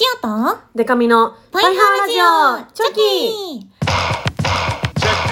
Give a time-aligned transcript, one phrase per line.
[0.00, 3.94] シオとデカミのパイハワラジオチョキ.パイ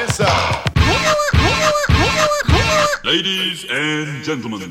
[0.04, 4.70] ハワパイハワパイハワパイハワ Ladies and gentlemen.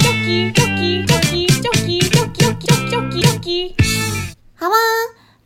[0.00, 3.76] チョキチョキチョキチョキチョキチョキチョキチョキ
[4.56, 4.78] ハワー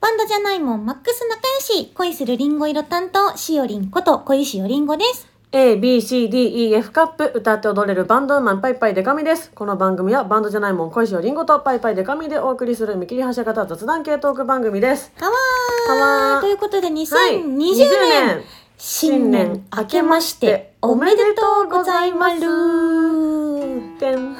[0.00, 9.50] バンドじゃないもんマックス仲良し恋するリンゴ色担当しおりんこと恋しおりんごです A, B, C, D, E, F カップ歌って踊れるバンドウーマンパイパイデカミです。
[9.54, 15.10] この番組はバンドじゃないもん恋しおりんごとパイパイデカミでお送りする見切り発車型雑談系トーク番組です。
[15.16, 15.32] ハワ
[15.86, 18.44] ハワーーということで2020はい年、
[18.76, 22.44] 新年明けましておめでとうございますて
[24.14, 24.36] ん、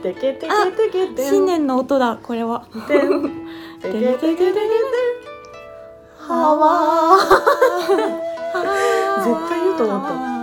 [0.00, 1.28] てけてけあてけてん。
[1.28, 3.22] 新年の音だこれはてん、
[3.80, 4.54] てけてけてけてん。
[6.18, 8.32] はわー。
[9.24, 10.41] 絶対言うと思ったた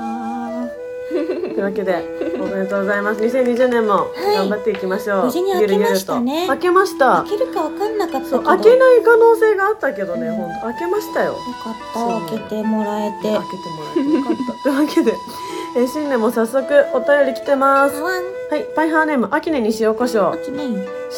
[1.60, 1.94] というわけで
[2.40, 3.20] おめでとうございます。
[3.20, 5.26] 2020年もはい頑張っていきましょう。
[5.26, 7.24] 無事に明けましたねゆるゆると明けました。
[7.24, 11.34] 開けるか分かんなかった開けない可能性があったけどね、本当開けましたよ。
[11.34, 14.64] よかった開けてもらえて開けてもらえてよかった。
[14.64, 15.14] というわけで、
[15.78, 18.02] えー新年も早速お便り来てます。
[18.02, 20.34] はい、パイハーネーム秋音に塩コショウ。
[20.34, 20.64] 秋ね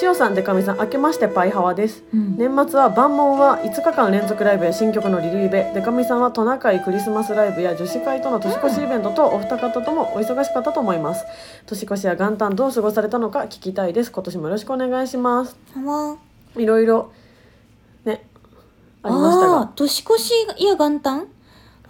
[0.02, 2.04] 塩さんでかみさん明けましてパイハワです。
[2.14, 2.38] うん。
[2.38, 5.72] 年末は万門は5日間連続ライブや新曲のリリーベ。
[5.74, 11.24] でかみさんはトナカイクリスマスライブや女子会との年越しイベントとお二方ともお忙しかったと思います。
[11.66, 14.12] 年越しや元旦どう過ごされたのか聞きたいです。
[14.12, 15.56] 今年もよろしくお願いします。
[16.58, 17.12] いろいろ
[18.04, 18.28] ね
[19.04, 19.70] ありましたあがー。
[19.76, 21.26] 年越しや元旦あ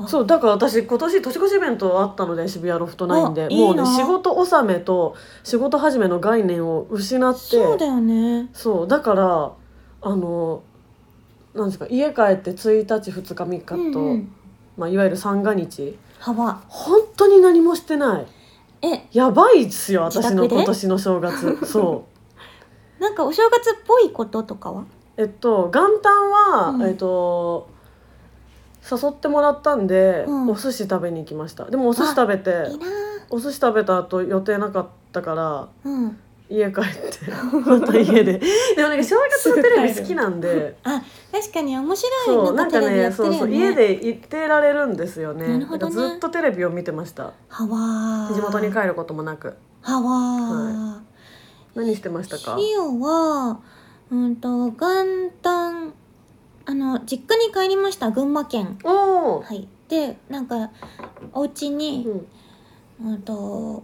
[0.07, 3.49] そうだから私今年年越しイベントあったので渋谷ロフトナインで。
[3.49, 7.39] もうね仕事納めと仕事始めの概念を失って。
[7.39, 8.49] そうだよね。
[8.53, 9.52] そうだから
[10.02, 10.63] あの
[11.53, 14.31] なんですか家帰って1日2日3日と、うんうん。
[14.77, 15.97] まあ、いわゆる三が日。
[16.19, 18.27] ハワ本当に何もしてない。
[18.81, 19.08] え。
[19.11, 21.58] やばいっすよ私の今年の正月。
[21.65, 22.05] そ
[22.99, 23.02] う。
[23.02, 24.86] なんかお正月っぽいこととかは？
[25.17, 26.83] えっと元旦は、うん。
[26.83, 27.67] えっと
[28.89, 30.49] 誘ってもらったんで、うん。
[30.49, 31.65] お寿司食べに行きました。
[31.65, 32.87] でもお寿司食べていいな。
[33.30, 36.17] お寿司食べた後予定なかったからうん。
[36.49, 37.31] 家帰って
[37.65, 38.33] また家で。
[38.75, 40.75] でもなんか正月のテレビ好きなんで。
[40.83, 42.25] あ確かに面白い。
[42.25, 43.15] そうなんんかなかテレビやね。
[43.15, 45.47] そうそう家でいてられるんですよね。
[45.47, 45.93] なるほどね。
[45.93, 47.31] んかずっとテレビを見てました。
[47.47, 48.33] ハワー。
[48.33, 49.53] 地元に帰ることもなく。
[49.81, 50.99] ハワー、
[51.75, 52.58] 何してましたか？
[52.58, 53.59] は
[54.11, 55.93] うんと元旦
[56.66, 58.77] あの実家に帰りました群馬県。
[58.83, 59.67] おお、はい。
[59.89, 60.72] でなんか
[61.33, 62.27] お家うにん
[63.04, 63.22] うん。
[63.23, 63.83] と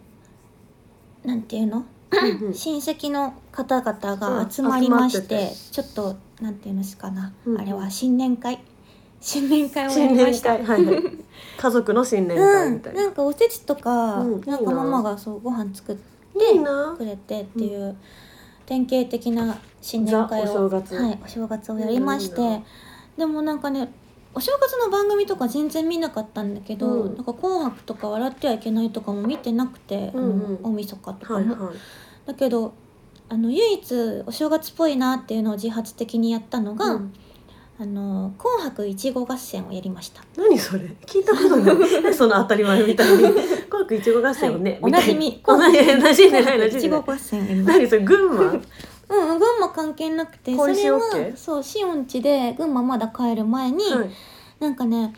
[1.24, 1.86] なんていうの？
[2.12, 2.54] うんうん。
[2.56, 4.50] 親戚の方々がうん。
[4.52, 5.56] 集まりまして,、集まってて。
[5.72, 8.60] ちょっとなんていうんですかな、うんあれは新年会。
[9.20, 10.58] 新年会をやりました。
[10.58, 10.64] 会。
[10.66, 11.04] はいはい。
[11.58, 14.34] 家族の新年うん会みたいな、なんかおせちとか、うん。
[14.36, 14.52] いいな。
[14.58, 15.96] なんかママがそうご飯作っ
[16.38, 16.94] ていいな。
[16.98, 17.96] くれてっていう、
[18.68, 20.96] 典型的な新年会をザお正月。
[20.96, 22.62] はい、お正月をやりまして、
[23.18, 23.92] でもなんかね
[24.36, 27.16] お正月の番組とか全然見なかったんだけど「うん。
[27.16, 30.76] なんか紅白」とか「笑ってはいけない」とかも見てなくて、うんうん。
[30.76, 31.76] 晦日とかも、はいはい。
[32.28, 32.74] だけど
[33.30, 37.14] あの唯一お正月っぽいなっていうのを自発的にやったのが「うん。
[37.80, 40.24] あの紅白いちご合戦」をやりました。
[40.36, 40.86] 何それ？
[41.06, 42.14] 聞いたことない。
[42.14, 43.24] その当たり前みたいに
[43.78, 45.42] 紅白いちご合戦をね、おなじみ。
[45.46, 46.72] おなじみ馴染んでない。
[46.82, 47.66] ちご合戦。
[47.66, 48.42] 何それ群馬？
[48.42, 48.46] う
[49.16, 51.00] んうん、群馬関係なくてそれは？
[51.36, 54.10] そうシオン家で群馬まだ帰る前に、はい。
[54.60, 55.14] なんかね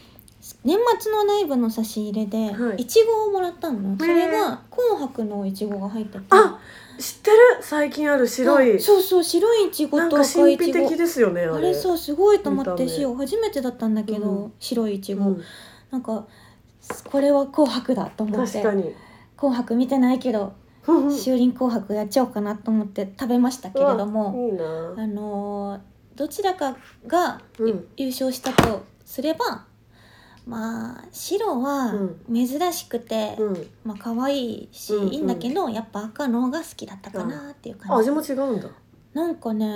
[0.63, 2.81] 年末のライブの差し入れではい。
[2.83, 6.23] いちごをもらったの、それが紅白のいちごが入ってて。
[6.29, 6.59] あ
[6.99, 7.37] 知ってる？
[7.61, 8.75] 最近ある白い。
[8.75, 11.07] あそうそう白いいちごと赤いいちご。
[11.07, 11.51] すよねあれ。
[11.51, 12.89] あれそうすごいと思って見た目。
[12.89, 14.53] シオン初めてだったんだけど、うん。
[14.59, 15.43] 白いいちご、うん。
[15.91, 16.27] なんか
[17.05, 18.61] これは紅白だと思って。
[18.61, 18.93] 確かに。
[19.37, 20.53] 紅白見てないけど
[20.85, 24.51] うんしおりん紅白やっちゃおうかなと思って食べましたけれども、
[24.97, 25.79] あのー
[26.15, 26.75] どちらか
[27.07, 27.87] がうん。
[27.95, 29.65] 優勝したとすれば、
[30.45, 32.47] まあ白はうん。
[32.47, 33.67] 珍しくて、うん。
[33.85, 35.13] まあ可愛いし、うんうん。
[35.13, 38.67] いいんだけどやっぱ赤の方が好きだったかなっていう感じ、あ味も違うんだ
[39.19, 39.67] なんかね、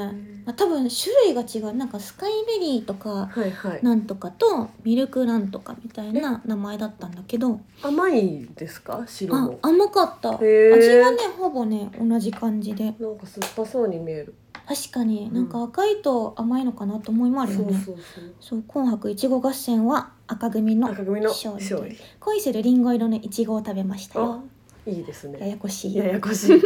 [0.46, 1.76] まあ、多分種類が違う。
[1.76, 3.84] なんかスカイベリーとかはいはい。
[3.84, 7.60] なんとかとミルクなんとかみたいな名前だったんだけど。
[7.82, 9.04] 甘いですか？
[9.06, 10.38] 白あも甘かった。
[10.38, 11.04] 味へー。
[11.04, 12.86] はねほぼね同じ感じで。
[12.86, 14.34] なんか酸っぱそうに見える。
[14.66, 15.34] 確かにうん。
[15.34, 18.34] なんか赤いと甘いのかなと思いもあるよね、そうそうそう。
[18.40, 21.98] そう紅白いちご合戦は赤組の赤組の勝利勝利。
[22.22, 24.44] 恋するりんご色のいちごを食べましたよ
[24.86, 25.40] いいですね。
[25.40, 25.96] ややこしい。
[25.96, 26.62] ややこしい。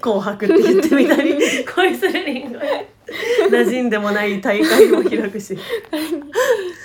[0.00, 1.38] 紅白って言ってみたり。
[1.74, 2.58] 恋するリンゴ
[3.50, 5.56] 馴染んでもない大会も開くし。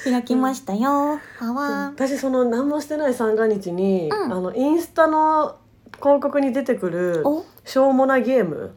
[0.03, 4.33] 開きましたよ、はわ私その何もしてない三が日に、うん。
[4.33, 5.57] あのインスタの
[5.97, 7.43] 広告に出てくるお？
[7.65, 8.71] しょうもなゲーム。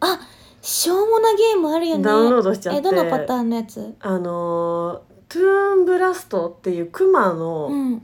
[0.00, 0.20] あ
[0.60, 2.04] しょうもなゲームあるよね。
[2.04, 2.78] ダウンロードしちゃって。
[2.78, 3.94] えどのパターンのやつ？
[4.00, 8.02] あのートゥーンブラストっていうクマうのん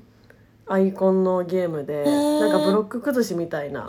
[0.67, 2.41] アイコンのゲームで、ー。
[2.41, 3.81] なんかブロック崩しみたいな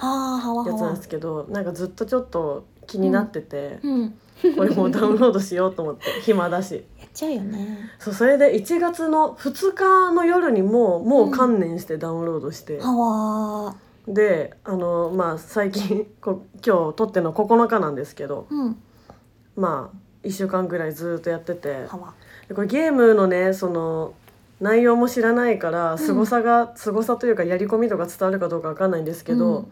[0.65, 4.19] やつなんですけどなんかずっとちょっと気になってて、うん。
[4.55, 6.85] これもうダウンロードしようと思って 暇だし。
[6.99, 7.89] やっちゃうよね。
[7.99, 13.75] そうそれで1月の2日の夜にもうもう観念してダウンロードして、はわ
[14.07, 18.77] であのまあ最近こ今日撮ってるの9日なんですけどうん。
[19.55, 21.87] まあ1週間ぐらいずっとやってて。
[22.47, 24.13] でこれゲームのねその
[24.59, 29.67] 内容も知らないから凄さが凄さというかやり込みとか伝わるかどうかわかんないんですけど、うん。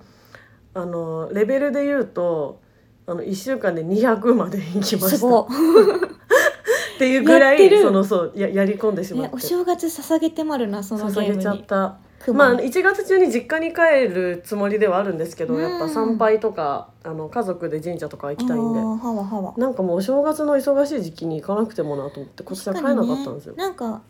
[0.75, 2.59] あのレベルで言うと
[3.05, 5.17] あの1週間で200まで行きました。
[5.17, 5.47] すごっ。
[6.99, 9.29] ていうぐらいそのそうややり込んでしいまって。
[9.33, 11.97] えお正月捧げてまるなそのゲ捧げちゃった。
[12.31, 15.61] まあ1月中に実家に帰るつもりではあるんですけど、うん。
[15.61, 18.79] やっぱ参拝とかあの家族で神社とか行きたいんで。
[18.79, 23.55] はなんかもうお正月の忙しい時期に行かなくてもなと思って今年は帰らなかったんですよ。
[23.55, 24.01] ねなんか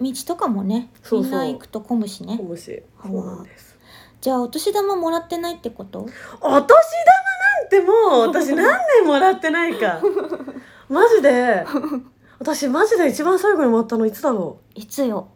[0.00, 2.36] 道とかもねみんな行くと混むしね。
[2.38, 3.78] 小虫はそうなんです。
[4.20, 6.00] じゃあお年玉もらってないってこと？
[6.00, 6.10] お年
[6.40, 6.62] 玉なん
[7.70, 10.00] てもう 私何年もらってないか。
[10.88, 11.64] マジで。
[12.38, 15.28] 私マジで一番最後にもらったのいつだろいつよ。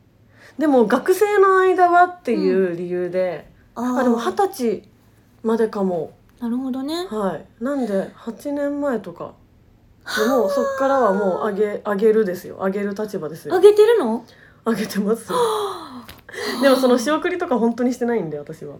[0.58, 3.98] うでも学生の間はっていう理由で、あー。
[4.00, 4.88] あでも二十歳
[5.42, 6.12] までかも。
[6.40, 7.06] なるほどね。
[7.10, 7.46] はい。
[7.62, 9.32] なんで8年前とか。
[10.18, 12.58] でもうそっからはもうあげあげるですよ。
[12.62, 13.54] あげる立場ですよ。
[13.54, 14.24] あげてるの？
[14.64, 15.30] あげてます。
[15.32, 15.38] よ
[16.62, 18.76] でもその仕送りとか本当にしてないんで私は、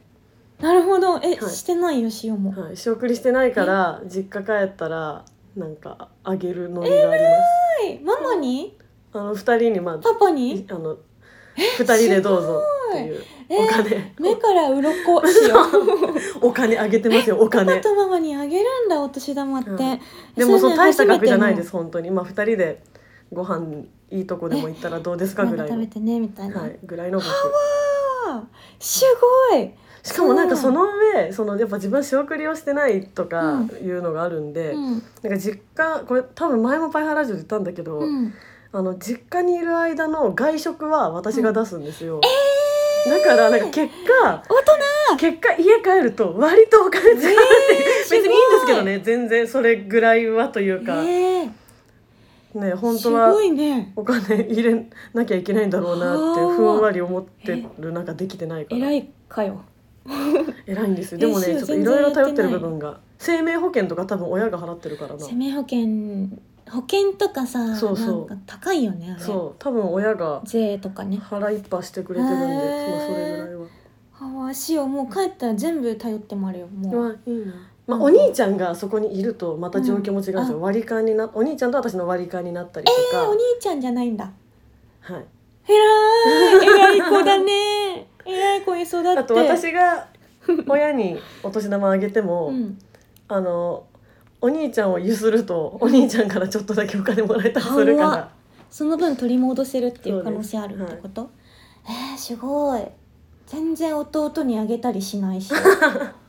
[0.61, 1.19] なるほど。
[1.23, 1.51] え、はい。
[1.51, 2.03] してない？
[2.03, 2.51] よ塩も。
[2.61, 5.25] はい、仕送りしてないから実家帰ったら
[5.57, 7.99] なんかあげるのりがあります、はい。
[8.05, 8.77] ママに？
[9.13, 10.67] あの二人にまあパパに？
[10.71, 10.97] あの
[11.57, 15.55] 二人でどうぞっていうえーお金、目から鱗塩
[16.43, 17.77] お金あげてますよおパ金。
[17.77, 20.01] パとママにあげるんだお年玉って、はい
[20.35, 22.11] でもそう大した額じゃないです本当に。
[22.11, 22.83] まあ二人で
[23.35, 25.45] ご飯いいとこでも行ったらどうですか？
[25.45, 27.29] のぐらい食べてねみたいな、はいぐらいの額
[28.29, 28.43] あー!
[28.85, 29.05] す
[29.51, 29.71] ごい!
[30.03, 30.85] しかもなんかその
[31.15, 33.67] 上そのやっぱ自分仕送りをしてないとかうん。
[33.69, 34.91] いうのがあるんで、うん。
[34.93, 35.01] なん
[35.33, 38.33] か実家これ多分前もパイハーラジオで言ったんだけど、うん。
[38.73, 42.21] あの実家にいる間の外食は私が出すんですよ、
[43.07, 43.87] だからなんか結
[44.21, 45.17] 果大人！
[45.17, 51.49] 結果家帰ると割とお金使うって、えー別にいいんですけどね全然それぐらいはというか、え
[52.55, 53.35] ね本当は
[53.97, 58.79] お金入れなきゃいけないんだろうなってはあふんわり思ってるなんかできてないから。
[58.79, 59.63] 偉いかよ。
[60.67, 61.19] 偉いんですよ。
[61.19, 63.01] でもねえちょっといろいろ頼ってる部分が。
[63.19, 65.25] 生命保険とか多分親が払ってるからな。
[65.25, 65.87] 生命保険
[66.71, 68.39] 保険とかさそうそう。
[68.47, 69.21] 高いよねあれ。
[69.21, 69.55] そう。
[69.59, 71.19] 多分親が税とかね。
[71.19, 73.67] 腹いっぱいしてくれてるんで、それぐらいは。
[74.21, 76.97] ああしよもう帰ったら全部頼ってもあるよもう。
[76.97, 77.53] まあいいな。
[77.87, 80.61] まあ、うんお兄ちゃんがそこにいるとまた状況も違うんですよ、うん。
[80.63, 84.31] 割り勘になお兄ちゃんと私の割り勘になったりとえー、か、お兄ちゃんじゃないんだ。
[85.01, 85.27] はい、
[85.69, 85.75] 偉
[86.63, 88.07] い偉い子だね。
[88.25, 89.09] 偉い子に育って。
[89.19, 90.09] あと私が
[90.67, 92.79] 親にお年玉あげても、うん。
[93.29, 93.85] あの
[94.41, 98.31] お兄ちゃんをゆするとお兄ちゃんからちょっとだけお金もらえたりするかはら
[98.71, 101.31] その分取り戻せるっていう可能性あるってこと、
[101.87, 102.83] えー、すごい。
[103.47, 105.53] 全然弟にあげたりしないし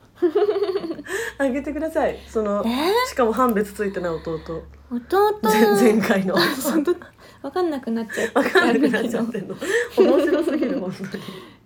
[1.38, 2.18] あげてください。
[2.28, 3.10] そのえ？
[3.10, 4.40] しかも判別ついてない弟。
[4.40, 5.40] ー、弟？
[5.44, 6.38] 前前回の。
[6.56, 6.94] そんな
[7.42, 9.56] わかんなくなっちゃう分かんなくなっちゃってんの。
[9.98, 11.24] 面白すぎる本当に。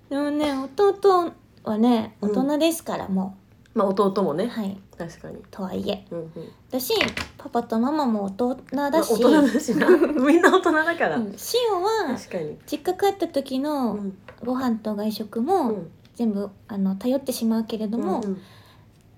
[0.09, 1.31] でもね弟
[1.63, 2.31] はねうん。
[2.31, 3.37] 大人ですから、も
[3.73, 4.45] まあ弟もね。
[4.45, 4.77] うはい。
[4.97, 5.37] 確かに。
[5.51, 6.05] とはいえ。
[6.11, 6.31] うんうん。
[6.71, 6.93] だし
[7.37, 9.87] パパとママも大人まだし、あ大人だしな。
[10.25, 14.17] みんな大人だから、うん、シオは確かに、実家帰った時うのん。
[14.43, 15.87] ご飯と外食うもん。
[16.15, 18.41] 全部あの頼ってしまうけれども、うんうん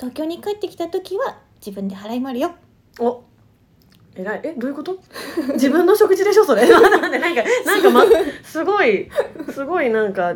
[0.01, 2.55] 東京に帰ってきた時は自分で払いまるよ。
[2.99, 3.21] お
[4.15, 4.41] 偉い。
[4.43, 4.97] えどういうこと？
[5.53, 6.63] 自分の食事でしょそれ。
[6.67, 8.03] 待って待ってなんかなんか、ま、
[8.43, 9.07] すごい
[9.53, 10.35] すごいなんか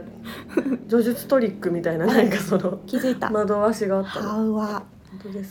[0.87, 4.29] 叙述トリックみたいななんかその気づいた、惑わしがあったの。
[4.29, 4.83] はうわ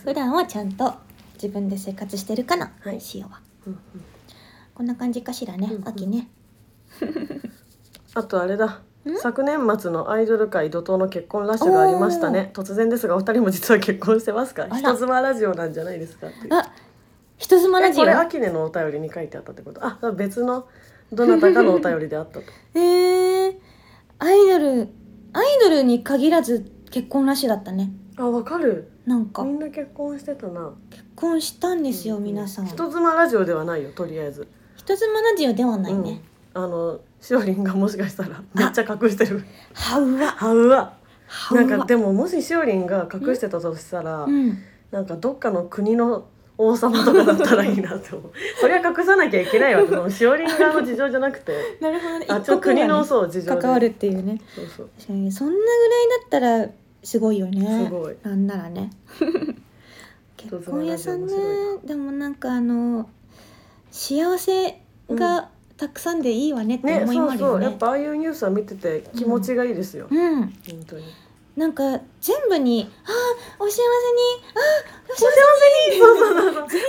[0.05, 0.95] 普段はちゃんと
[1.35, 3.01] 自分で生活してるかな、はい。
[3.01, 3.41] シオは。
[3.67, 3.81] うんうん。
[4.75, 5.89] こんな感じかしらね、うんうん。
[5.89, 6.29] 秋ね。
[8.15, 8.67] あとあれだ。
[8.67, 8.83] ん
[9.21, 12.51] 昨年末のアイドル界怒涛の結婚ラッシュがありましたね。
[12.55, 14.67] 突然ですがお二人も実は結婚してますか？
[14.75, 16.55] 人妻ラジオなんじゃないですかっていう。
[16.55, 16.73] あ
[17.37, 19.81] 人妻ラジオえこれアキネのお便りに書いてあったってこと？
[19.85, 19.99] あ。
[20.17, 20.67] 別の
[21.13, 22.45] どなたかのお便りであったと。
[22.75, 23.57] えー、
[24.21, 24.89] アイドル
[25.33, 27.91] アイドルに限らず結婚ラッシュだったね。
[28.17, 28.89] あわかる。
[29.05, 29.43] なんか。
[29.45, 30.73] みんな結婚してたな。
[30.91, 32.67] 結婚したんですよ、皆さん。
[32.67, 34.47] 人妻ラジオではないよとりあえず。
[34.77, 36.21] 人妻ラジオではないね、うん、
[36.55, 39.45] あのしおりんがもしかしたらめっちゃ隠してる。
[39.75, 40.29] はうわ。
[40.29, 40.97] はうわ。
[41.53, 44.59] なんかでももししおりんが隠してたとしたら、うん。
[44.91, 48.33] なんかどっかの国の王様とかだったらいいなって思う。
[48.61, 51.53] それは隠さなきゃいけないわ そのしおりん側の事情じゃなくて。
[51.81, 52.27] なるほどね。
[52.29, 53.61] あちょっと国のそう事情で。
[53.61, 54.41] 関わるっていうね。
[54.55, 54.91] そうそう。
[54.97, 55.69] 確かにそんなぐらい
[56.21, 56.69] だったら
[57.03, 57.85] すごいよね。
[57.85, 58.17] すごい。
[58.23, 58.91] なんならね。
[60.37, 61.33] 結婚屋さんね。
[61.85, 63.09] でもなんかあの
[63.91, 64.81] 幸せ
[65.11, 67.41] がたくさんでいいわねってね思いもあるよね。
[67.41, 67.63] そうそう。
[67.63, 70.41] やっぱああいうニュースは見てて気持ちがいいですよ、うん。
[70.41, 70.53] 本
[70.87, 71.05] 当に。
[71.57, 71.83] なんか
[72.21, 73.87] 全部に「ああお幸せに
[74.55, 76.01] ああお幸せに。
[76.01, 76.83] そうそうそうそうハッピーハ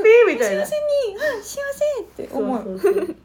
[0.00, 0.66] ッピーみたいな。
[0.66, 2.62] 幸せにあ幸せ!」って思う。
[2.64, 3.16] そうそうそう。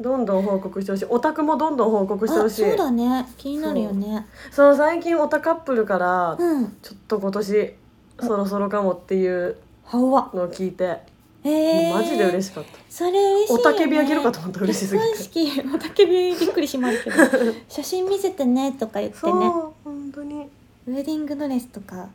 [0.00, 1.04] どんどん報告してほしい。
[1.10, 2.64] オタクもどんどん報告してほしい。
[2.64, 3.28] あそうだね。
[3.36, 4.26] 気になるよね。
[4.50, 4.76] そう。
[4.76, 6.76] 最近オタカップルからうん。
[6.80, 7.74] ちょっと今年
[8.20, 9.98] そろそろかもっていうは。
[10.02, 11.00] わのを聞いて、
[11.42, 12.78] えー、マジで嬉しかった。
[12.88, 14.96] それ嬉しいよ、ね、おたけびあげるかと思った嬉しす
[15.32, 15.64] ぎて。
[15.74, 17.16] おたけびびっくりしますけど。
[17.68, 19.46] 写真見せてねとか言ってそうね
[19.84, 20.48] 本当に。
[20.86, 22.08] ウェディングドレスとか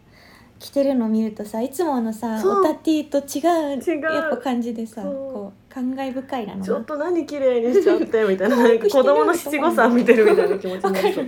[0.60, 2.62] 着てるの見るとさいつものさそう。
[2.62, 3.42] おたティと違
[3.76, 4.02] う違う。
[4.02, 8.56] やっぱ感じでさこう感慨深いなのちょっと何綺麗にしちゃってみたいな。
[8.62, 11.26] なんか子供の七五三見てるみたいな気持ちになりそう。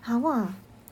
[0.00, 0.48] はわ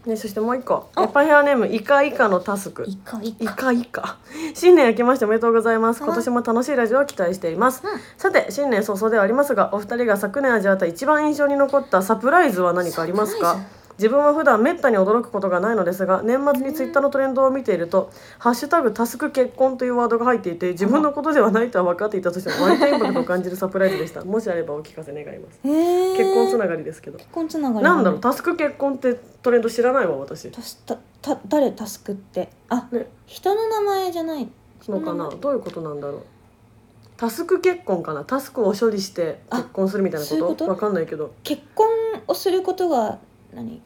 [0.06, 0.90] ね、そしてもう一個。
[1.00, 2.84] エパヘアネームイカイカのタスク。
[2.86, 4.18] いかいイかカイカ。
[4.54, 6.02] 新年明けましておめでとうございます。
[6.02, 6.08] はい。
[6.08, 8.00] 今年も楽しいラジオを期待しています、うん。
[8.18, 13.58] さて新年早々ではありますがお二人が昨年味わった一番印象に残ったサプライズは何かありますか？
[13.98, 24.24] 自分は普段めったに驚くことがないのですが年末にツイッターのトレンドを見ていると「ハッシュタグタスク結婚」というワードが入っていて自分のことではないとは分かっていたとしても割とインパクトを感じるサプライズでした。
[24.24, 25.60] もしあればお聞かせ願います。
[25.64, 26.16] へー。
[26.16, 27.18] 結婚つながりですけど。
[27.18, 30.50] 結婚つながりなんだろうタスク結婚ってトレンド知らないわ私。
[30.50, 32.50] たすたた誰タスクって？
[32.68, 33.08] あ、ね。
[33.26, 34.48] 人の名前じゃない。
[34.88, 35.30] のかな？
[35.30, 36.22] どういうことなんだろう？
[37.16, 38.24] タスク結婚かな？
[38.24, 40.66] タスクを処理して結婚するみたいなこと？
[40.66, 41.32] わかんないけど。
[41.44, 41.86] 結婚
[42.26, 43.18] をすることが
[43.54, 43.80] 何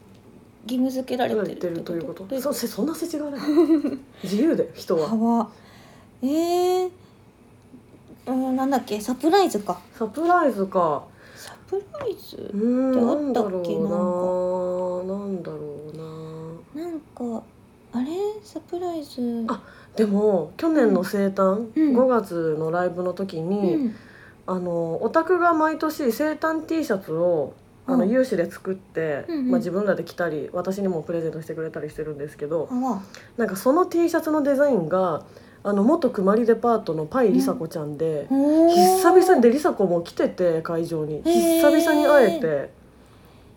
[0.65, 2.41] 義務付けられてるれてるということ。
[2.41, 3.41] そそんな世知がない。
[4.23, 5.07] 自由で人は。
[5.07, 5.49] は
[6.21, 6.89] えー、
[8.27, 8.99] うんなんだっけ？
[8.99, 9.79] サプライズか。
[9.97, 11.03] サプライズか。
[11.35, 12.35] サプライズ？
[12.35, 12.45] って
[12.99, 13.75] あったっけ？
[13.75, 15.57] ろうななんだろ
[16.75, 16.83] うな。
[16.83, 17.43] なんか
[17.93, 18.07] あれ？
[18.43, 19.45] サプライズ？
[19.47, 19.61] あ
[19.95, 21.97] でも去年の生誕、うん。
[21.97, 23.95] 5月のライブの時うに、ん。
[24.45, 27.53] あのオタクが毎年生誕 T シャツを
[27.89, 28.09] あのうん。
[28.09, 29.51] 有志で作って、うんうん。
[29.51, 32.69] まあ、自分らで着たり私にもプレゼントしてくれたりしてるんですけど、
[33.37, 35.23] なんかその T シャツのデザインが
[35.61, 41.21] あの元くまりデパートのパイりさこちゃんで、おー久々にでりさこも来てて会場に。
[41.23, 42.79] 久々に会えて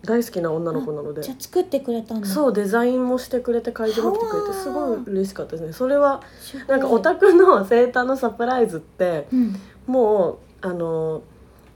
[0.03, 1.21] 大好きな女の子なので。
[1.21, 2.27] じゃあ作ってくれたんだ。
[2.27, 5.71] そうデザインもしてくれて会場も来てくれてすごい嬉しかったですね。
[5.71, 6.21] それは
[6.67, 9.55] なんかオタクの生誕のサプライズってうん。
[9.87, 11.21] もうあの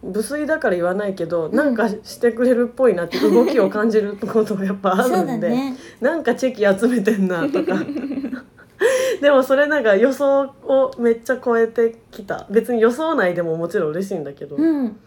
[0.03, 1.55] 無粋だから言わないけど、ん。
[1.55, 5.75] なんかしてくれるっぽいなって動きを感じることがやっぱあるんで、だね。
[5.99, 7.77] なんかチェキ集めてんなとか。
[9.21, 12.45] でもそれなんか予想をめっちゃ超えてきた。
[12.49, 14.97] 別に予想内でももちろん嬉しいんだけど、うん。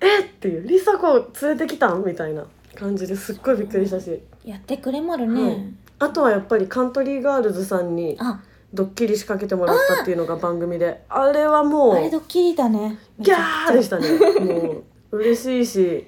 [0.00, 2.44] えっっていう「梨紗子連れてきたん?」みたいな
[2.74, 4.20] 感じですっごいびっくりしたし。
[4.44, 5.74] やってくれまるね、はい。
[6.00, 8.40] あとはやっぱりカントリーガールズさんにあ
[8.72, 11.04] ドッキリ仕掛けてもらったっていうのが番組で。
[11.08, 12.98] あれはもうあれドッキリだね。
[13.18, 14.08] ギャーでしたね。
[14.40, 14.82] も
[15.12, 16.06] う嬉しいし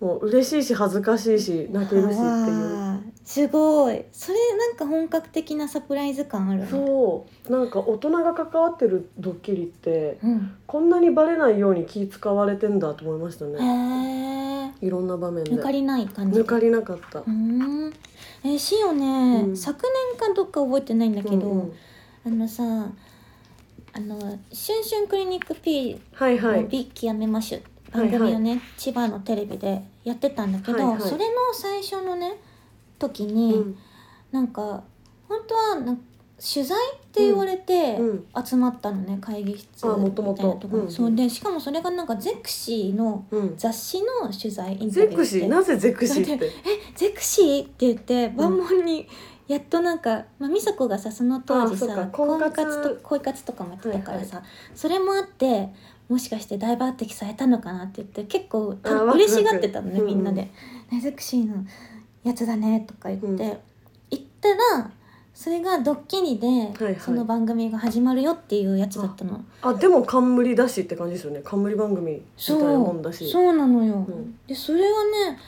[0.00, 3.00] もう嬉しいし恥ずかしいし泣けるしっていう。
[3.24, 4.04] すごい。
[4.12, 6.68] それなんか本格的なサプライズ感あるね。
[6.70, 7.52] そう。
[7.52, 10.56] なんか大人が関わってるドッキリってうん。
[10.66, 13.48] こんなにバレないように気使われてんだと思いましたへ
[14.80, 16.40] いろんな場面で抜かりない感じ。
[16.40, 17.20] 抜かりなかった。
[17.20, 17.92] うーん。
[18.44, 19.56] えしおね、うん。
[19.56, 21.72] 昨年かどっか覚えてないんだけど、うんうん。
[22.26, 22.62] あのさ
[23.92, 26.64] あの「シュンシュンクリニック P のはいはい。
[26.64, 27.62] ビッキやめましょう」
[27.92, 31.00] 番組をね、千葉のテレビでやってたんだけど、はいはい。
[31.00, 32.34] それの最初のね
[32.98, 33.78] 時に、うん。
[34.30, 34.84] なんか
[35.28, 36.02] 本当はなんか
[36.42, 38.26] 取材って言われてうん。
[38.44, 40.90] 集まったのね、会議室みたいなともとところうんうん。
[40.90, 43.54] そうでしかもそれがなんかゼクシーのうん。
[43.56, 45.40] 雑誌の取材インタゼビューして。
[45.40, 45.48] クシー？
[45.48, 46.46] なぜゼクシーって？
[46.46, 46.50] え
[46.96, 49.06] ゼクシーって言って万門に
[49.48, 52.64] やっとなんか、まあ、美佐子がさその当時さ婚婚活。
[52.64, 54.42] 活と恋活とかもやってたからさ、
[54.74, 55.68] それもあって
[56.08, 58.76] もしかして大抜擢されたのかなって言って結構
[59.14, 60.50] 嬉しがってたのねうんみんなで
[60.90, 61.64] 「ねゼクシーの
[62.24, 63.36] やつだね」とか言って、うん。
[63.38, 64.90] 言ったら
[65.40, 69.42] それがドッキリで、はいその番組が始まるよっていうやつだったの。
[69.62, 71.40] あでも冠だしって感じですよね。
[71.42, 73.26] 冠番組みたいなもんだし。
[73.32, 74.38] そうなのよ、ん。
[74.46, 75.38] でそれはね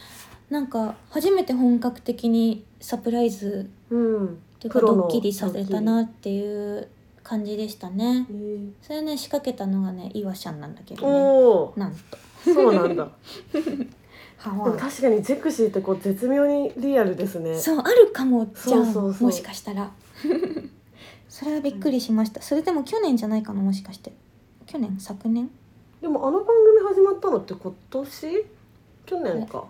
[0.48, 4.26] なんか初めて本格的にサプライズうん。
[4.28, 4.28] っ
[4.60, 6.88] ていうかプロのドッキリさせたなっていう
[7.22, 8.26] 感じでしたね。
[8.30, 11.06] へーそれね仕掛けたのがねイワシャンなんだけどね。
[11.06, 12.16] おおなんと。
[12.46, 13.02] そうなんだ。
[13.02, 13.10] は
[14.44, 17.58] でも確かにゼクシーってこう絶妙にリアルですね。
[17.58, 18.92] そうあるかもじゃん。
[18.92, 19.90] もしかしたら。
[21.28, 22.42] そ それはびっくりしました。
[22.42, 24.12] それでも去年じゃないかなもしかして。
[24.66, 24.96] 去年？
[24.98, 25.48] 昨年？
[26.00, 28.46] でもあの番組始まったのって今年？
[29.06, 29.64] 去年か。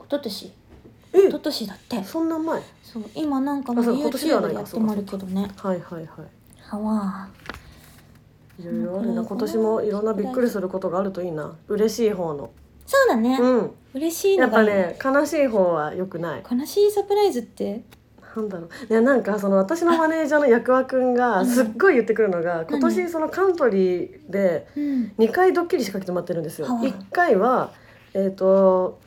[0.00, 0.52] 一昨年？
[1.12, 1.18] え！
[1.18, 2.04] 一昨年だって。
[2.04, 2.62] そんな前？
[2.82, 5.50] そう今なんかもう YouTube やってもあるけどね。
[5.56, 6.06] はいはいはい
[6.58, 7.28] はわ
[8.58, 9.20] いろいろあるな。
[9.22, 11.56] うん今年もいろんなびっくりすることがあるといいな。
[11.68, 12.50] 嬉しい方の
[12.92, 13.70] そうだね、うん。
[13.94, 14.78] 嬉しいやっぱのがいい。
[14.78, 16.42] ね悲しい方は良くない。
[16.50, 17.84] 悲しいサプライズって？
[18.36, 18.68] なんだろう。
[18.90, 25.12] いやなんかその私のマネージャーの役和くんがすっごい言ってくるのが、今年そのカントリーでうん。
[25.18, 26.66] 2回ドッキリ仕掛けてもらってるんですよ。
[26.66, 26.82] はあ。
[26.82, 27.70] 1回は
[28.12, 28.98] えっ、と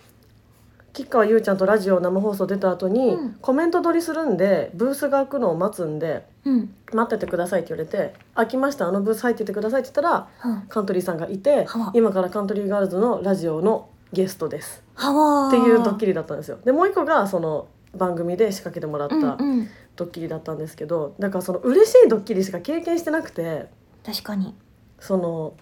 [0.93, 3.33] 吉川優ちゃんとラジオ生放送出た後に、うん。
[3.41, 6.75] コメント取りするんでブースが開くのを待つんでうん。
[6.93, 11.91] 待っててくださいって言われて「開きましたあのブース入っててください」って言ったらはカントリーさんがいてはあ。
[11.95, 14.83] 今からカントリーガールズのラジオのゲストです。
[14.95, 16.59] っていうドッキリリだったんですよ。
[16.63, 19.25] でもう一個がその番組で仕掛けてもらったうんう
[19.63, 19.67] ん。
[19.95, 23.67] ドッキリだったんですけどだからその嬉しいドッキリしか経験してなくて
[24.05, 24.55] 確かに。
[25.00, 25.53] その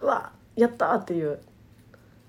[0.00, 1.38] うわやったーっていう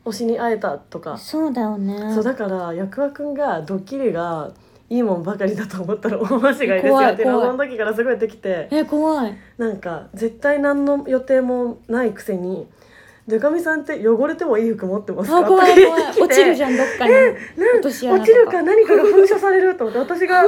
[0.05, 2.13] 推しに会えたとか、そうだよね。
[2.13, 4.51] そうだから役和くんがドッキリが
[4.89, 8.67] いいもんばかりだと思ったら大間違いですよっていうのの時からすごいできて。
[8.71, 9.37] え怖い。
[9.57, 12.67] なんか絶対何の予定もないくせに
[13.27, 16.03] 「でかみさんって汚れてもいい服持ってますか?」あ怖い怖い。
[16.19, 17.13] 落ちるじゃんどっかに。
[17.79, 20.43] 落ちるか何かが噴射されると思って私が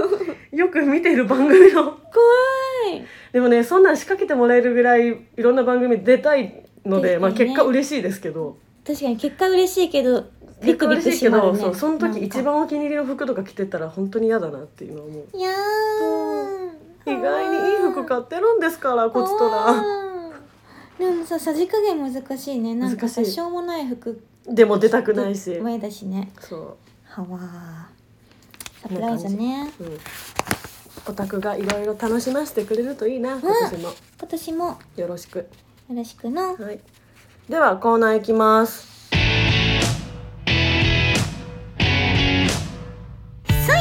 [0.51, 1.83] よく見ている番組の。
[1.83, 1.93] 怖
[2.91, 3.05] い。
[3.31, 10.25] でもねそんなん仕掛けてもらえるぐらいいろんな番組出たいので、まあ、結果嬉しいですけど確かに結果嬉しいけど
[10.63, 11.13] ビクビクね。
[11.13, 15.37] そうその時一番お気に入りの服とか着てたら本当に嫌だなっていうのは思う。
[15.37, 16.73] いやー。
[17.05, 19.75] 意外にいい服買ってるんですからこちとら。
[20.97, 22.75] でもささじ加減難しいね。
[22.75, 25.59] なんかしょうもない服でも出たくないし。
[25.61, 26.31] 前だしね。
[26.39, 28.81] そはわー。
[28.83, 29.71] サプライズね。
[29.79, 29.97] う、うん、
[31.09, 33.93] オタクがいろいろ楽しませてくれるといいな今年も。
[34.19, 34.79] 今年も。
[34.95, 35.39] よろしく。
[35.39, 35.45] よ
[35.89, 36.55] ろしくの。
[36.55, 36.79] はい
[37.49, 38.87] ではコーナー行きます。
[39.09, 39.27] 酸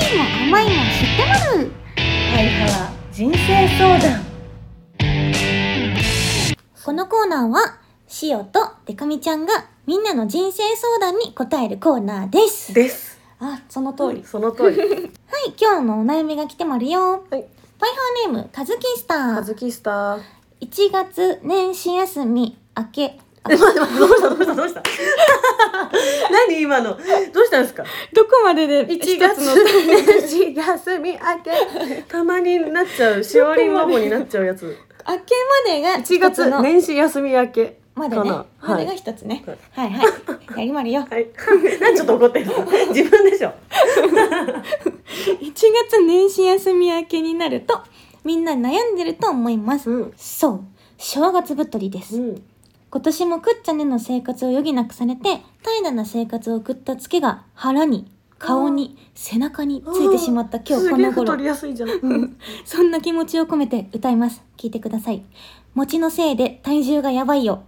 [0.01, 1.71] いも甘いも知ってまる
[2.35, 4.25] はいは人生相談。
[6.85, 12.75] このコーナーはしおとでかみちゃんがみんなの人生相談に答えるコーナーです。
[12.75, 13.21] です。
[13.39, 14.77] あその通り、その通り。
[14.83, 17.25] はい今日のお悩みが来てまるよ。
[17.31, 17.45] はい。
[17.79, 19.35] パイハーネームカズキスター。
[19.37, 20.21] カズキスター。
[20.63, 24.83] 1月年始休み明け 待って待ってどうしたどうしたどうした？
[26.31, 26.97] 何今の？
[27.33, 27.85] どうしたんですか？
[28.13, 29.55] どこまでで？1月の
[29.87, 32.03] 年始休み明け。
[32.09, 34.77] たまになっちゃうしおりんバボになっちゃうやつ。
[35.09, 35.35] 明け
[35.67, 38.23] までが1月の年始休み明けまでね。
[38.23, 39.43] までがはい一つね。
[39.75, 39.91] はい。
[39.91, 40.59] はいはい。
[40.59, 41.05] やりまるよ。
[41.11, 41.27] はい。
[41.81, 42.65] 何ちょっと怒ってるの？
[42.93, 43.53] 自分でしょ。
[45.41, 47.81] 1月年始休み明けになると
[48.25, 50.61] みんな悩んでると思います、うんそう
[50.97, 52.43] 正月太りです、うん
[52.93, 55.23] 今年もくっちゃねの生活を余儀なくされて
[55.63, 61.33] 怠惰な生活を送ったツケが腹に顔に背中についてしまった今日この頃。
[61.33, 62.39] 太りやすいじゃん、うん。
[62.67, 64.43] そんな気持ちを込めて歌います。
[64.59, 65.25] 聞いてください。
[65.73, 67.63] 餅のせいで体重がやばいよ。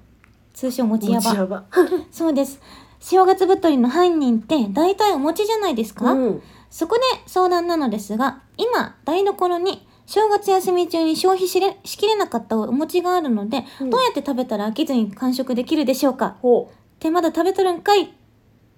[0.52, 1.64] 通称餅やば持ちやば
[2.10, 2.60] そうです。
[3.00, 6.42] 正月太りの犯人って大体お餅じゃないですか、うん。
[6.68, 16.36] そこで相談なのですが、今、台所に正月休み中に消費しれしきれなかったお餅があるので、うんどうやって食べたら飽きずに完食できるでしょうか？
[16.42, 18.12] ほってまだ食べとるんかい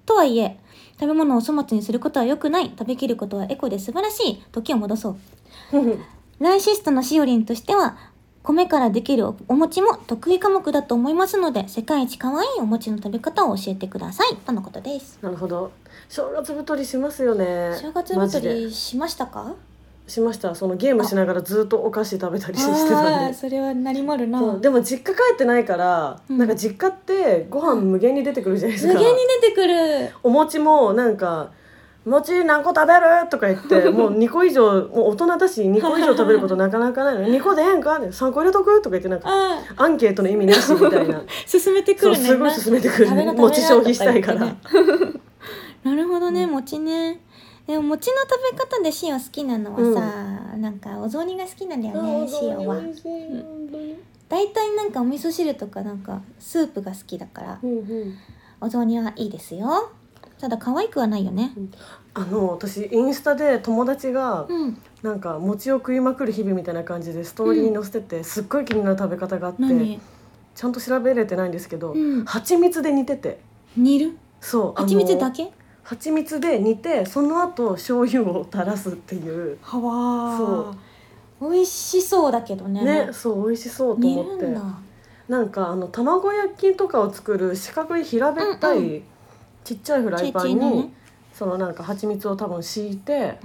[0.05, 0.59] とはいえ、
[1.01, 2.71] 食べ物を粗末にすることは良くない。
[2.79, 4.43] 食べきることはエコで素晴らしい。
[4.53, 5.17] 時を戻そ
[5.73, 5.79] う。
[5.79, 5.99] う
[6.39, 7.97] ライシストのしおりんとしては、
[8.45, 14.37] 米からできるお餅も得意科目だと思いますので、世界一可愛いお餅の食べ方を教えてください。
[14.37, 15.19] とのことです。
[15.21, 15.73] なるほど
[16.09, 19.55] 正月太りしますよね正月マジで太りしましたか？
[20.07, 20.55] しました。
[20.55, 23.35] そのゲームしながらずっとお菓子食べたりししてたんで。
[23.35, 24.59] それはなりまるな。
[24.59, 26.39] でも実家帰ってないから、うん。
[26.39, 29.75] なんか実家ってご飯無限に出てくるじゃないですか、無限に出てくる。
[30.23, 31.51] お餅もなんか
[32.07, 41.17] 「餅何個食べる?」とか言って もう2個以上もう大人だし2個以上食べることなかなかないのに「2個でええんか?」3個入れとく?」とか言ってなんかあアンケートの意味なしみたいな。
[41.19, 43.07] あ 進めてくるねすごい進めてくる。
[43.07, 44.47] 食べな食べな餅消費したいから、
[45.83, 47.21] なるほどね餅ね
[47.67, 52.81] でも餅の食べ方でシオ好きなのはさ、なんかお雑煮が好きなんだよねシオは。
[54.29, 58.15] 大体なんかお味噌汁とかなんかスープが好きだからうんうん。
[58.61, 59.93] お雑煮はいいですよ。
[60.39, 61.53] ただ可愛くはないよね。
[62.15, 64.79] あの私インスタで友達がうん。
[65.03, 70.01] なんか餅を食いまくる日々みたいな感じでストーリーに載せてて、すっごい気になる食べ方があって何？
[70.55, 72.25] ちゃんと調べれてないんですけど、うん。
[72.25, 73.39] 蜂蜜で煮てて。
[73.77, 74.17] 煮る？
[74.41, 75.53] そう蜂蜜だけ？
[75.87, 79.57] 蜂蜜で煮てその後醤油を垂らすっていう。
[79.63, 80.75] はわそ
[81.49, 81.53] う。
[81.53, 82.83] 美味しそうだけどね。
[83.07, 84.47] ねそう美味しそうと煮思って。
[85.29, 89.03] なんかあの卵焼きとかを作る四角い平べったい、うん
[89.63, 90.93] ちっちゃいフライパンに、
[91.35, 93.37] そのなんか蜂蜜を多分敷いて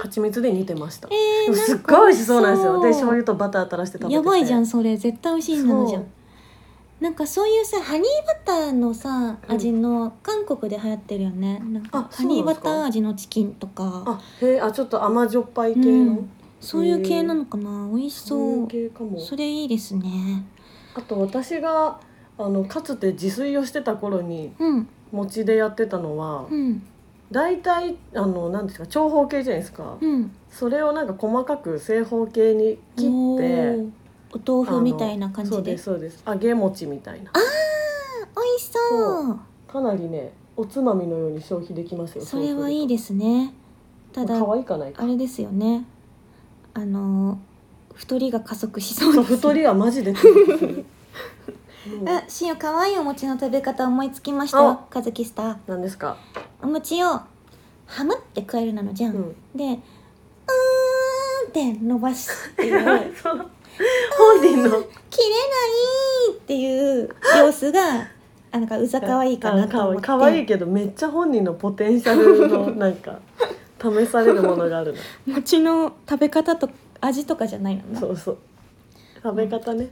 [0.00, 1.08] 蜂蜜で煮てました、
[1.54, 2.80] すっごい美味しそうなんですよ。
[2.80, 4.14] で醤油とバター垂らして食べてて。
[4.14, 4.96] やばいじゃんそれ。
[4.96, 6.06] 絶対美味しいのじゃん
[7.00, 9.54] なんかそういうさハニーバターのさうん。
[9.54, 11.58] 味の韓国で流行ってるよね。
[11.58, 13.00] なんかあハニーバタそうなんですか？
[13.00, 14.02] ー味のチキンとか。
[14.06, 16.30] あへえあちょっと甘じょっぱい系の、うん。
[16.60, 17.88] そういう系なのかな。
[17.92, 18.40] 美味しそう。
[18.40, 19.20] いう系かも。
[19.20, 20.44] それいいですね。
[20.94, 22.00] あと私が
[22.38, 24.88] あのかつて自炊をしてた頃にうん。
[25.12, 26.82] 餅でやってたのは、うん。
[27.30, 28.86] 大体あの何ですか？
[28.86, 30.32] 長方形じゃないですか、うん。
[30.48, 33.90] それをなんか細かく正方形に切おってー
[34.36, 36.22] お豆腐みたいな感じそうでですそうです。
[36.26, 37.32] 揚げ餅みたいな。
[37.32, 37.40] 美
[38.56, 39.38] 味しそう。
[39.66, 43.52] かなりねおつまみのように消費できますよそれはいいいですね。
[44.12, 45.02] ただ可愛いかないか。
[45.02, 45.84] あれですよね。
[46.74, 47.38] あの
[47.94, 49.36] 太りが加速しそうです。
[49.36, 50.14] 太りはマジで
[52.06, 55.56] あ、しお可愛いお餅の食べ方思いつきましたあよカズキスター。
[55.66, 56.16] 何ですか、
[56.62, 57.20] お餅を
[57.86, 59.78] ハムって食えるなのじゃん、うん、でうーんっ
[61.52, 63.14] て伸ばすっていう
[64.18, 64.82] 本人の切れな
[66.32, 67.08] いっていう
[67.38, 67.80] 様子が
[68.52, 70.02] あなんかうざ可愛いかなと思って。
[70.02, 73.18] 可愛いけどめっちゃ本人のポテンシャルのなんか
[73.82, 74.94] 試されるものがある
[75.26, 75.34] の。
[75.34, 76.68] 餅の食べ方と
[77.00, 78.38] 味とかじゃないのねそうそう。
[79.22, 79.88] 食べ方ね。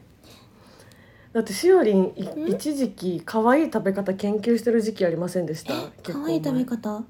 [1.32, 2.48] だってしおりんいん？
[2.48, 5.74] 一時期可愛い食べ方研究してる時期ありませんでした？
[6.02, 6.22] 結構前。
[6.22, 7.04] 可愛い食べ方？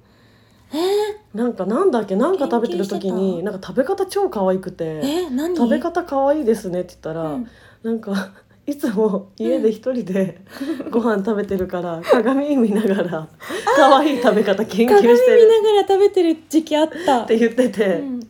[0.73, 5.55] えー、なんかなんだっけなんか食べてる時になんか食べ方超可愛くてえー、何？
[5.57, 7.49] 食べ方可愛いですねって言ったら、うん。
[7.83, 8.33] なんか
[8.67, 10.41] いつも家で一人で
[10.91, 13.29] ご飯食べてるから鏡見ながら
[13.77, 15.63] 可愛い食べ方研究鏡見してる。
[15.63, 17.23] ながら食べてる時期あった。
[17.23, 18.21] って言ってて、うん。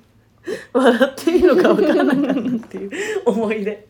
[0.72, 2.34] 笑っていいのか分からなかったっ
[2.68, 2.90] ていう
[3.24, 3.86] 思い出。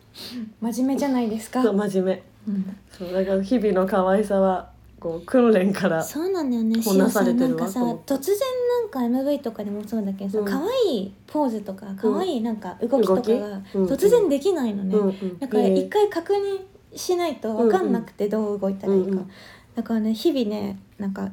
[0.61, 1.63] 真面目じゃないですか。
[1.63, 2.23] そう真面目。
[2.47, 2.77] うん。
[2.91, 4.69] そうだから日々の可愛さは
[5.05, 6.83] こう訓練からそうなんだよね。
[6.83, 8.37] こなされてしおんなんかさ突然
[8.81, 10.45] なんか MV とかでもそうだけどさ、うん。
[10.45, 19.31] 可愛いポーズとか可愛いなんか動きとかが突然できないのね、うんうんだからええ一回確認しないと分かんなくてどう動いたらいいか、うんうん。
[19.75, 21.29] だからね日々ねなんか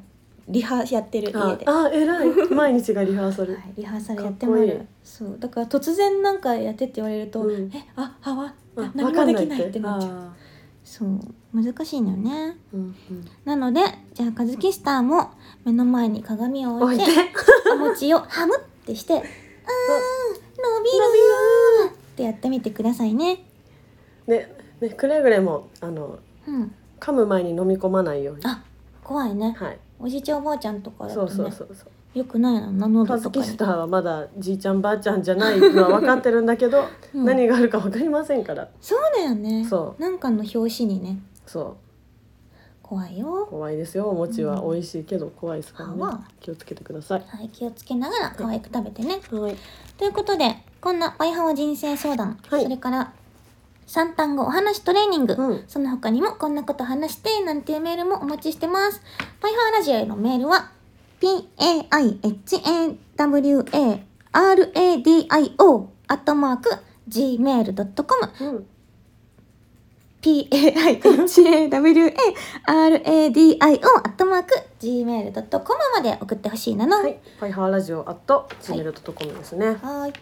[0.48, 1.64] リハやってる家あで。
[1.66, 2.28] あ偉い。
[2.52, 3.54] 毎日がリハーサル。
[3.54, 5.36] はい、リハーサルやってもらうそう。
[5.38, 7.70] だから突然なんかやってって言われると「うん。
[7.72, 10.10] えあはわあ何もできない」ってなっちゃう。
[10.10, 10.41] あ
[10.84, 11.20] そう
[11.54, 12.56] 難しいのよね。
[12.74, 13.24] ーうんうん。
[13.44, 13.80] なので
[14.14, 15.30] じゃあカズキスターも
[15.64, 17.04] 目の前に鏡を置いて
[17.72, 19.24] お餅を ハムってして「あー伸
[20.82, 20.90] び
[21.88, 23.44] る!」ってやってみてくださいね。
[24.26, 26.74] ねねくれぐれもあのうん。
[27.00, 28.42] 噛む前に飲み込まないように。
[28.46, 28.62] あ
[29.02, 29.54] 怖いね。
[29.58, 29.78] はい。
[29.98, 33.44] おじいちゃんおばあちゃんとかだそうとねそうそうそうよくないな喉カズとかに。
[33.44, 34.58] キスターはまだじい。
[34.58, 35.58] ちゃんばあちゃんじゃない。
[35.58, 41.76] のは分かってるんだけど、うん何があるか分かりませんからそうだよねそうなんかの表紙にねそ
[42.82, 43.76] 怖いよ怖い。
[43.76, 45.04] ですよお餅は美味しい。
[45.04, 45.60] けど怖い。
[45.60, 47.48] ですからねあわ気をつけてくださいはい。
[47.48, 49.56] 気をつけながら可愛く食べてねはい
[49.98, 52.62] ということでこんなパイハワ人生相談、はい。
[52.64, 53.12] それから
[53.86, 57.76] 3単語お話トレーニング、うんその他にもこんなこと話してなんてい。
[57.76, 59.00] うメールもお待ちしてます
[59.40, 60.70] パイハワラジオへのメールは
[64.32, 66.76] paihawaradio アットマーク
[67.08, 68.66] gmail.com うん、
[72.10, 77.00] paihawaradio アットマーク gmail.com まで送ってほしいなの。
[77.00, 79.66] はい、ファイハーラジオアット gmail.com ですね。
[79.68, 80.12] はーい。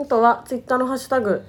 [0.00, 1.46] あとはツイッターのハッシュタグ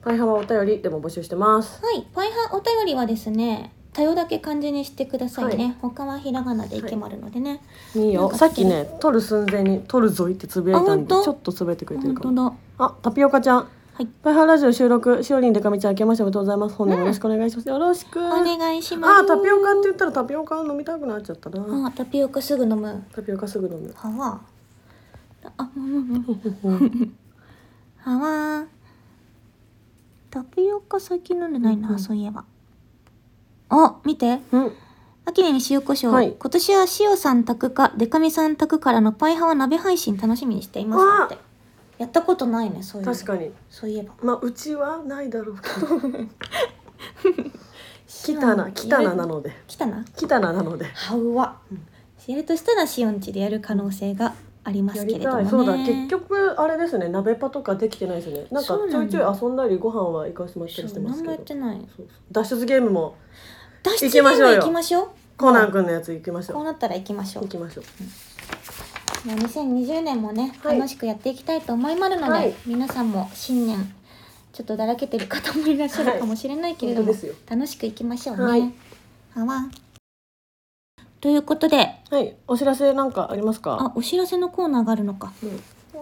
[0.00, 1.82] ファイハワお便りでも募集してます。
[1.82, 5.64] はい、パイハお便りはですね、多様だけ漢字にしてくださいね。
[5.64, 7.62] はい他はひらがなでいけまるのでね。
[7.94, 8.22] いいよ。
[8.22, 12.50] なんかさっきね、取る寸前に取るぞいってつぶやいたんで、ちょっとつぶやいてくれてるかも。
[12.78, 12.84] だ。
[12.86, 13.56] あ、タピオカちゃん。
[13.58, 16.74] はい、ファイハーラジオ収録、しおりんでかみちゃん、明けましておめでとうございます。
[16.74, 17.68] 本年もよろしくお願いします。
[17.68, 18.18] よろしく。
[18.18, 19.22] お願いします。
[19.22, 21.86] あ、タピオカって言ったらタピオカ飲みたくなっちゃったな。
[21.86, 23.04] あ、タピオカすぐ飲む。
[23.14, 23.94] タピオカすぐ飲む。
[23.94, 24.40] はわ。
[25.56, 27.14] あ、うんうんうん。
[27.98, 28.66] はわ。
[30.28, 32.44] タピオカ最近飲んでないな、うんうんそういえば。
[33.82, 34.40] あ、見て。
[34.52, 34.72] うん。
[35.26, 36.36] 秋に塩コショウ、はい。
[36.38, 41.42] 今年は塩さん宅かデカミさん宅からのパイハワ鍋配信楽しみにしていますって。
[41.96, 43.14] やったことないねそういうの。
[43.14, 43.50] 確かに。
[43.70, 44.12] そういえば。
[44.22, 45.86] まあうちはないだろうけど。
[48.06, 49.52] 来たな、来たななので。
[49.66, 50.04] 来たな。
[50.16, 50.86] 来たななので。
[50.86, 51.58] はうわ、
[52.26, 54.34] やるとしたらシオンチでやる可能性が
[54.64, 55.48] ありますやりけれどもね。
[55.48, 55.74] そうだ。
[55.74, 57.08] 結局あれですね。
[57.08, 58.46] 鍋パとかできてないですよね。
[58.50, 61.78] なんかそうなんだちょいちょい遊んだりご飯は行かせてもらったりしてそう何もますけどやってない。
[61.78, 62.06] そうそう。
[62.32, 63.16] 脱出ゲームも
[63.84, 64.54] 脱出行きましょうよ。
[64.54, 65.08] ゲーム行きましょう。
[65.36, 66.56] コナン君のやつ行きましょう。
[66.56, 67.42] こうなったら行きましょう。
[67.44, 67.84] 行きましょう。
[69.26, 70.78] まあ2020年もね、はい。
[70.78, 72.54] 楽しくやっていきたいと思いますので、はい。
[72.66, 73.94] 皆さんも新年
[74.52, 77.34] ちょっとだらけてる方もいらっしゃるかもしれないけれども、本当ですよ。
[77.50, 78.42] 楽しくいきましょうね。
[78.42, 78.72] はい。
[79.34, 79.68] はわ。
[81.20, 81.76] ということで
[82.10, 82.36] はい。
[82.46, 83.78] お知らせなんかありますか？
[83.80, 85.32] あお知らせのコーナーがあるのか。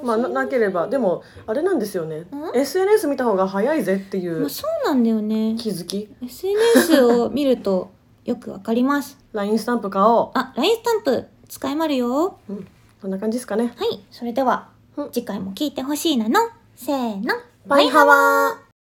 [0.02, 0.88] まあななければ。
[0.88, 2.24] でもあれなんですよね。
[2.54, 5.56] SNS 見た方が早いぜっていうまあ、そうなんだよね。
[5.58, 6.08] 気づき。
[6.22, 7.90] SNS を見ると
[8.24, 9.18] よくわかります。
[9.32, 12.38] LINE スタンプ買おあ、LINE スタンプ使いまるよ。
[12.48, 12.68] う、うん、
[13.00, 13.72] そんな感じですかね。
[13.76, 15.10] はい、それではうん。
[15.10, 16.40] 次回も聞いてほしいなの？
[16.76, 17.34] せーの。
[17.66, 18.71] バイハワー